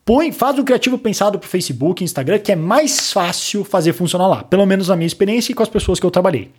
põe, 0.05 0.31
faz 0.31 0.57
o 0.59 0.63
criativo 0.63 0.97
pensado 0.99 1.39
para 1.39 1.49
Facebook 1.49 2.03
e 2.03 2.05
Instagram, 2.05 2.39
que 2.39 2.53
é 2.53 2.57
mais 2.57 3.11
fácil 3.11 3.65
fazer 3.65 3.93
funcionar 3.93 4.29
lá, 4.29 4.45
pelo 4.45 4.65
menos 4.67 4.89
na 4.89 4.95
minha 4.95 5.07
experiência 5.07 5.51
e 5.51 5.55
com 5.55 5.63
as 5.63 5.69
pessoas 5.69 5.99
que 5.99 6.07
eu 6.07 6.11
trabalhei. 6.11 6.51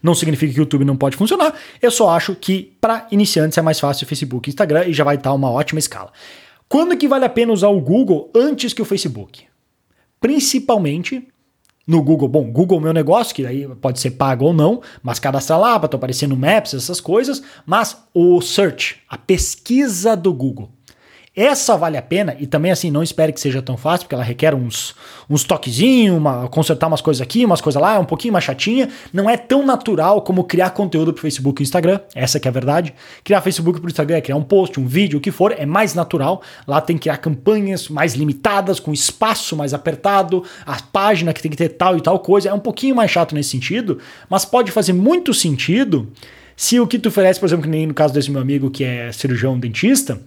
Não 0.00 0.14
significa 0.14 0.52
que 0.52 0.60
o 0.60 0.62
YouTube 0.62 0.84
não 0.84 0.96
pode 0.96 1.16
funcionar, 1.16 1.52
eu 1.82 1.90
só 1.90 2.10
acho 2.10 2.36
que 2.36 2.72
para 2.80 3.08
iniciantes 3.10 3.58
é 3.58 3.62
mais 3.62 3.80
fácil 3.80 4.04
o 4.04 4.08
Facebook 4.08 4.48
e 4.48 4.50
Instagram 4.50 4.86
e 4.86 4.92
já 4.92 5.02
vai 5.02 5.16
estar 5.16 5.32
uma 5.32 5.50
ótima 5.50 5.80
escala. 5.80 6.12
Quando 6.68 6.96
que 6.96 7.08
vale 7.08 7.24
a 7.24 7.30
pena 7.30 7.52
usar 7.52 7.68
o 7.68 7.80
Google 7.80 8.30
antes 8.34 8.72
que 8.72 8.82
o 8.82 8.84
Facebook? 8.84 9.44
Principalmente 10.20 11.26
no 11.86 12.02
Google. 12.02 12.28
Bom, 12.28 12.52
Google 12.52 12.78
é 12.78 12.82
meu 12.82 12.92
negócio, 12.92 13.34
que 13.34 13.46
aí 13.46 13.66
pode 13.76 13.98
ser 13.98 14.10
pago 14.12 14.44
ou 14.44 14.52
não, 14.52 14.82
mas 15.02 15.18
cadastrar 15.18 15.58
lá 15.58 15.80
para 15.80 15.96
aparecer 15.96 16.28
no 16.28 16.36
Maps, 16.36 16.74
essas 16.74 17.00
coisas. 17.00 17.42
Mas 17.64 17.96
o 18.12 18.40
search, 18.42 19.00
a 19.08 19.16
pesquisa 19.16 20.14
do 20.14 20.32
Google. 20.34 20.70
Essa 21.40 21.76
vale 21.76 21.96
a 21.96 22.02
pena 22.02 22.36
e 22.40 22.48
também 22.48 22.72
assim, 22.72 22.90
não 22.90 23.00
espere 23.00 23.32
que 23.32 23.40
seja 23.40 23.62
tão 23.62 23.76
fácil, 23.76 24.06
porque 24.06 24.14
ela 24.16 24.24
requer 24.24 24.56
uns, 24.56 24.92
uns 25.30 25.44
toquezinhos, 25.44 26.16
uma, 26.16 26.48
consertar 26.48 26.88
umas 26.88 27.00
coisas 27.00 27.20
aqui, 27.20 27.44
umas 27.44 27.60
coisas 27.60 27.80
lá, 27.80 27.94
é 27.94 27.98
um 28.00 28.04
pouquinho 28.04 28.32
mais 28.32 28.44
chatinha. 28.44 28.88
Não 29.12 29.30
é 29.30 29.36
tão 29.36 29.64
natural 29.64 30.22
como 30.22 30.42
criar 30.42 30.70
conteúdo 30.70 31.12
para 31.12 31.22
Facebook 31.22 31.62
e 31.62 31.64
Instagram, 31.64 32.00
essa 32.12 32.40
que 32.40 32.48
é 32.48 32.50
a 32.50 32.52
verdade. 32.52 32.92
Criar 33.22 33.40
Facebook 33.40 33.78
para 33.78 33.86
o 33.86 33.88
Instagram 33.88 34.16
é 34.16 34.20
criar 34.20 34.34
um 34.34 34.42
post, 34.42 34.80
um 34.80 34.86
vídeo, 34.88 35.20
o 35.20 35.22
que 35.22 35.30
for, 35.30 35.54
é 35.56 35.64
mais 35.64 35.94
natural. 35.94 36.42
Lá 36.66 36.80
tem 36.80 36.96
que 36.96 37.02
criar 37.02 37.18
campanhas 37.18 37.88
mais 37.88 38.14
limitadas, 38.14 38.80
com 38.80 38.92
espaço 38.92 39.54
mais 39.54 39.72
apertado, 39.72 40.42
a 40.66 40.82
página 40.82 41.32
que 41.32 41.40
tem 41.40 41.52
que 41.52 41.56
ter 41.56 41.68
tal 41.68 41.96
e 41.96 42.00
tal 42.00 42.18
coisa. 42.18 42.48
É 42.48 42.52
um 42.52 42.58
pouquinho 42.58 42.96
mais 42.96 43.12
chato 43.12 43.32
nesse 43.32 43.50
sentido, 43.50 44.00
mas 44.28 44.44
pode 44.44 44.72
fazer 44.72 44.92
muito 44.92 45.32
sentido 45.32 46.10
se 46.56 46.80
o 46.80 46.86
que 46.88 46.98
tu 46.98 47.10
oferece, 47.10 47.38
por 47.38 47.46
exemplo, 47.46 47.62
que 47.62 47.70
nem 47.70 47.86
no 47.86 47.94
caso 47.94 48.12
desse 48.12 48.28
meu 48.28 48.40
amigo 48.40 48.72
que 48.72 48.82
é 48.82 49.12
cirurgião 49.12 49.56
dentista, 49.56 50.20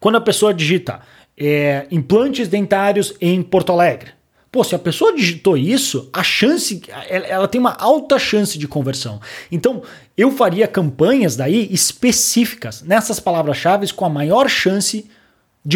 quando 0.00 0.16
a 0.16 0.20
pessoa 0.20 0.52
digita 0.52 1.00
é, 1.38 1.86
implantes 1.90 2.48
dentários 2.48 3.14
em 3.20 3.42
Porto 3.42 3.70
Alegre, 3.70 4.12
Pô, 4.52 4.64
se 4.64 4.74
a 4.74 4.80
pessoa 4.80 5.14
digitou 5.14 5.56
isso, 5.56 6.10
a 6.12 6.24
chance, 6.24 6.82
ela 7.08 7.46
tem 7.46 7.60
uma 7.60 7.76
alta 7.78 8.18
chance 8.18 8.58
de 8.58 8.66
conversão. 8.66 9.20
Então, 9.50 9.80
eu 10.16 10.32
faria 10.32 10.66
campanhas 10.66 11.36
daí 11.36 11.68
específicas 11.70 12.82
nessas 12.82 13.20
palavras-chave 13.20 13.92
com 13.92 14.04
a 14.04 14.08
maior 14.08 14.48
chance 14.48 15.02
de 15.02 15.19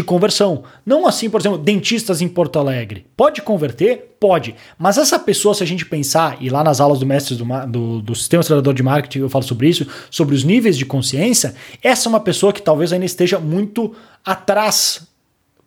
conversão. 0.02 0.64
Não 0.84 1.06
assim, 1.06 1.28
por 1.28 1.40
exemplo, 1.40 1.58
dentistas 1.58 2.22
em 2.22 2.28
Porto 2.28 2.58
Alegre. 2.58 3.06
Pode 3.16 3.42
converter? 3.42 4.16
Pode. 4.18 4.54
Mas 4.78 4.96
essa 4.96 5.18
pessoa, 5.18 5.54
se 5.54 5.62
a 5.62 5.66
gente 5.66 5.84
pensar, 5.84 6.38
e 6.40 6.48
lá 6.48 6.64
nas 6.64 6.80
aulas 6.80 6.98
do 6.98 7.06
mestre 7.06 7.36
do, 7.36 7.44
do, 7.66 8.02
do 8.02 8.14
Sistema 8.14 8.40
Acelerador 8.40 8.72
de 8.72 8.82
Marketing 8.82 9.18
eu 9.18 9.28
falo 9.28 9.44
sobre 9.44 9.68
isso, 9.68 9.86
sobre 10.10 10.34
os 10.34 10.42
níveis 10.42 10.78
de 10.78 10.86
consciência, 10.86 11.54
essa 11.82 12.08
é 12.08 12.10
uma 12.10 12.20
pessoa 12.20 12.52
que 12.52 12.62
talvez 12.62 12.92
ainda 12.92 13.04
esteja 13.04 13.38
muito 13.38 13.94
atrás 14.24 15.06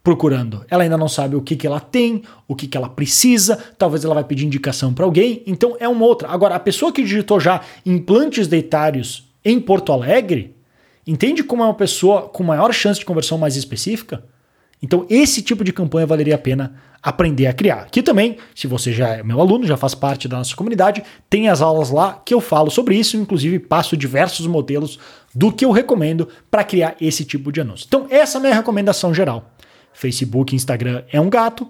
procurando. 0.07 0.65
Ela 0.69 0.83
ainda 0.83 0.97
não 0.97 1.09
sabe 1.09 1.35
o 1.35 1.41
que, 1.41 1.55
que 1.55 1.67
ela 1.67 1.81
tem, 1.81 2.23
o 2.47 2.55
que, 2.55 2.65
que 2.65 2.77
ela 2.77 2.89
precisa, 2.89 3.61
talvez 3.77 4.03
ela 4.03 4.15
vai 4.15 4.23
pedir 4.23 4.45
indicação 4.45 4.93
para 4.93 5.03
alguém, 5.03 5.43
então 5.45 5.75
é 5.79 5.87
uma 5.87 6.05
outra. 6.05 6.29
Agora, 6.29 6.55
a 6.55 6.59
pessoa 6.59 6.93
que 6.93 7.03
digitou 7.03 7.39
já 7.39 7.61
implantes 7.85 8.47
dentários 8.47 9.27
em 9.43 9.59
Porto 9.59 9.91
Alegre, 9.91 10.55
Entende 11.07 11.41
como 11.41 11.63
é 11.63 11.65
uma 11.65 11.73
pessoa 11.73 12.23
com 12.23 12.43
maior 12.43 12.73
chance 12.73 12.99
de 12.99 13.05
conversão 13.05 13.37
mais 13.37 13.55
específica? 13.55 14.23
Então, 14.81 15.07
esse 15.09 15.41
tipo 15.41 15.63
de 15.63 15.73
campanha 15.73 16.05
valeria 16.05 16.35
a 16.35 16.37
pena 16.37 16.75
aprender 17.01 17.47
a 17.47 17.53
criar. 17.53 17.81
Aqui 17.83 18.03
também, 18.03 18.37
se 18.53 18.67
você 18.67 18.91
já 18.91 19.09
é 19.09 19.23
meu 19.23 19.39
aluno, 19.39 19.65
já 19.65 19.77
faz 19.77 19.95
parte 19.95 20.27
da 20.27 20.37
nossa 20.37 20.55
comunidade, 20.55 21.03
tem 21.29 21.47
as 21.47 21.61
aulas 21.61 21.89
lá 21.89 22.21
que 22.23 22.33
eu 22.33 22.41
falo 22.41 22.69
sobre 22.69 22.95
isso, 22.95 23.17
inclusive 23.17 23.57
passo 23.59 23.95
diversos 23.95 24.45
modelos 24.45 24.99
do 25.33 25.51
que 25.51 25.65
eu 25.65 25.71
recomendo 25.71 26.27
para 26.51 26.63
criar 26.63 26.95
esse 26.99 27.23
tipo 27.23 27.51
de 27.51 27.61
anúncio. 27.61 27.85
Então, 27.87 28.05
essa 28.09 28.37
é 28.37 28.39
a 28.39 28.41
minha 28.41 28.53
recomendação 28.53 29.13
geral. 29.13 29.51
Facebook 29.93 30.55
Instagram 30.55 31.03
é 31.11 31.19
um 31.19 31.29
gato, 31.29 31.67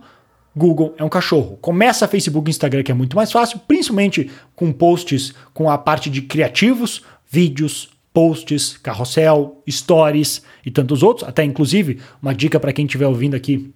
Google 0.56 0.96
é 0.98 1.04
um 1.04 1.10
cachorro. 1.10 1.58
Começa 1.62 2.08
Facebook 2.08 2.50
e 2.50 2.52
Instagram, 2.52 2.84
que 2.84 2.92
é 2.92 2.96
muito 2.96 3.16
mais 3.16 3.32
fácil, 3.32 3.60
principalmente 3.68 4.32
com 4.56 4.74
posts 4.74 5.34
com 5.54 5.70
a 5.70 5.78
parte 5.78 6.10
de 6.10 6.24
criativos, 6.24 7.04
vídeos, 7.30 7.90
posts, 8.18 8.80
carrossel, 8.82 9.62
stories 9.70 10.42
e 10.66 10.72
tantos 10.72 11.04
outros. 11.04 11.30
Até 11.30 11.44
inclusive, 11.44 12.00
uma 12.20 12.34
dica 12.34 12.60
para 12.60 12.74
quem 12.74 12.84
estiver 12.84 13.06
ouvindo 13.06 13.36
aqui 13.36 13.72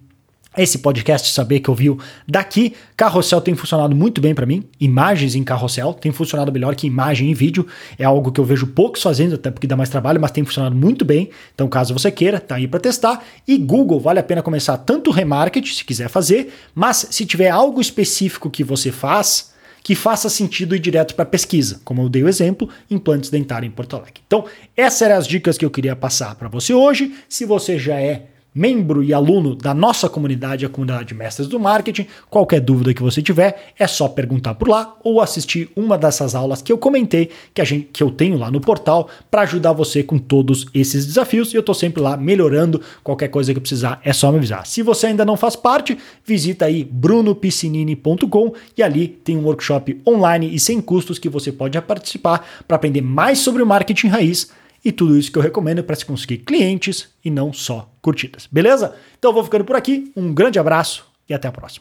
esse 0.58 0.78
podcast, 0.78 1.30
saber 1.30 1.60
que 1.60 1.70
ouviu 1.70 1.96
daqui, 2.26 2.74
carrossel 2.96 3.40
tem 3.40 3.54
funcionado 3.54 3.94
muito 3.94 4.20
bem 4.20 4.34
para 4.34 4.44
mim. 4.44 4.64
Imagens 4.80 5.36
em 5.36 5.44
carrossel 5.44 5.94
tem 5.94 6.10
funcionado 6.10 6.50
melhor 6.50 6.74
que 6.74 6.88
imagem 6.88 7.30
em 7.30 7.34
vídeo. 7.34 7.68
É 7.96 8.04
algo 8.04 8.32
que 8.32 8.40
eu 8.40 8.44
vejo 8.44 8.66
poucos 8.66 9.00
fazendo, 9.00 9.36
até 9.36 9.48
porque 9.48 9.68
dá 9.68 9.76
mais 9.76 9.88
trabalho, 9.88 10.20
mas 10.20 10.32
tem 10.32 10.44
funcionado 10.44 10.74
muito 10.74 11.04
bem. 11.04 11.30
Então, 11.54 11.68
caso 11.68 11.94
você 11.94 12.10
queira, 12.10 12.40
tá 12.40 12.56
aí 12.56 12.66
para 12.66 12.80
testar. 12.80 13.24
E 13.46 13.56
Google 13.56 14.00
vale 14.00 14.18
a 14.18 14.24
pena 14.24 14.42
começar 14.42 14.76
tanto 14.76 15.12
remarketing, 15.12 15.72
se 15.72 15.84
quiser 15.84 16.08
fazer, 16.08 16.52
mas 16.74 17.06
se 17.10 17.24
tiver 17.24 17.48
algo 17.48 17.80
específico 17.80 18.50
que 18.50 18.64
você 18.64 18.90
faz, 18.90 19.51
que 19.82 19.94
faça 19.94 20.28
sentido 20.28 20.76
ir 20.76 20.78
direto 20.78 21.14
para 21.14 21.24
pesquisa, 21.24 21.80
como 21.84 22.02
eu 22.02 22.08
dei 22.08 22.22
o 22.22 22.28
exemplo, 22.28 22.68
implantes 22.90 23.30
dentários 23.30 23.70
em 23.70 23.74
Porto 23.74 23.96
Alegre. 23.96 24.22
Então, 24.26 24.44
essas 24.76 25.02
eram 25.02 25.16
as 25.16 25.26
dicas 25.26 25.58
que 25.58 25.64
eu 25.64 25.70
queria 25.70 25.96
passar 25.96 26.34
para 26.36 26.48
você 26.48 26.72
hoje. 26.72 27.14
Se 27.28 27.44
você 27.44 27.78
já 27.78 28.00
é 28.00 28.26
membro 28.54 29.02
e 29.02 29.14
aluno 29.14 29.54
da 29.54 29.72
nossa 29.72 30.08
comunidade, 30.08 30.66
a 30.66 30.68
comunidade 30.68 31.06
de 31.06 31.14
mestres 31.14 31.48
do 31.48 31.58
marketing. 31.58 32.06
Qualquer 32.28 32.60
dúvida 32.60 32.92
que 32.92 33.02
você 33.02 33.22
tiver, 33.22 33.72
é 33.78 33.86
só 33.86 34.08
perguntar 34.08 34.54
por 34.54 34.68
lá 34.68 34.96
ou 35.02 35.20
assistir 35.20 35.70
uma 35.74 35.96
dessas 35.96 36.34
aulas 36.34 36.60
que 36.60 36.72
eu 36.72 36.78
comentei 36.78 37.30
que 37.54 37.60
a 37.60 37.64
gente 37.64 37.88
que 37.92 38.02
eu 38.02 38.10
tenho 38.10 38.36
lá 38.36 38.50
no 38.50 38.60
portal 38.60 39.08
para 39.30 39.42
ajudar 39.42 39.72
você 39.72 40.02
com 40.02 40.18
todos 40.18 40.66
esses 40.74 41.06
desafios. 41.06 41.52
E 41.52 41.56
eu 41.56 41.60
estou 41.60 41.74
sempre 41.74 42.02
lá 42.02 42.16
melhorando. 42.16 42.80
Qualquer 43.02 43.28
coisa 43.28 43.54
que 43.54 43.60
precisar 43.60 44.00
é 44.04 44.12
só 44.12 44.30
me 44.30 44.38
avisar. 44.38 44.66
Se 44.66 44.82
você 44.82 45.08
ainda 45.08 45.24
não 45.24 45.36
faz 45.36 45.56
parte, 45.56 45.96
visita 46.24 46.66
aí 46.66 46.84
brunopiscinini.com 46.84 48.52
e 48.76 48.82
ali 48.82 49.08
tem 49.08 49.36
um 49.36 49.44
workshop 49.44 50.00
online 50.06 50.54
e 50.54 50.58
sem 50.58 50.80
custos 50.80 51.18
que 51.18 51.28
você 51.28 51.50
pode 51.50 51.80
participar 51.80 52.46
para 52.66 52.76
aprender 52.76 53.00
mais 53.00 53.38
sobre 53.38 53.62
o 53.62 53.66
marketing 53.66 54.08
raiz 54.08 54.50
e 54.84 54.90
tudo 54.92 55.16
isso 55.16 55.30
que 55.30 55.38
eu 55.38 55.42
recomendo 55.42 55.82
para 55.82 55.96
se 55.96 56.04
conseguir 56.04 56.38
clientes 56.38 57.08
e 57.24 57.30
não 57.30 57.52
só 57.52 57.90
curtidas. 58.00 58.48
Beleza? 58.50 58.94
Então 59.18 59.30
eu 59.30 59.34
vou 59.34 59.44
ficando 59.44 59.64
por 59.64 59.76
aqui. 59.76 60.12
Um 60.16 60.32
grande 60.34 60.58
abraço 60.58 61.06
e 61.28 61.34
até 61.34 61.48
a 61.48 61.52
próxima. 61.52 61.80